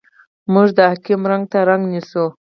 [0.53, 2.25] موږ د حاکم رنګ ته رنګ نیسو.